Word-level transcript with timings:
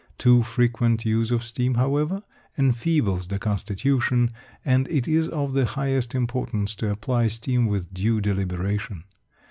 Too 0.17 0.41
frequent 0.41 1.05
use 1.05 1.29
of 1.29 1.43
steam, 1.43 1.75
however, 1.75 2.23
enfeebles 2.57 3.27
the 3.27 3.37
constitution, 3.37 4.31
and 4.65 4.87
it 4.87 5.07
is 5.07 5.27
of 5.27 5.53
the 5.53 5.65
highest 5.65 6.15
importance 6.15 6.73
to 6.77 6.89
apply 6.89 7.27
steam 7.27 7.67
with 7.67 7.93
due 7.93 8.19
deliberation. 8.19 9.03